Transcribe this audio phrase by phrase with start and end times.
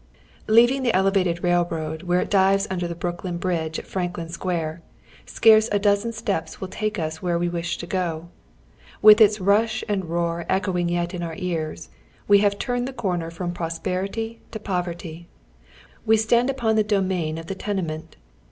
[0.47, 4.79] Leaving the Elevated Railroad where it dives under the Brooklyn Bridge at Franklin Sqnare,
[5.27, 8.29] scarce a dozen steps will take ns where we wish to go.
[9.03, 11.21] With its rush and oyGoogle THE DOWN TOWN ]JACK ALLEYS, 29 roar eclioing yet in
[11.21, 11.89] our ears,
[12.27, 15.27] we have turned the corner from prosperity to poverty.
[16.03, 18.15] We stand upon tlie domain of the tenement.